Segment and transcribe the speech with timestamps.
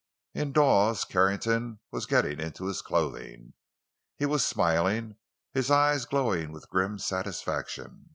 [0.33, 3.53] In Dawes, Carrington was getting into his clothing.
[4.17, 5.17] He was smiling,
[5.53, 8.09] his eyes glowing with grim satisfaction.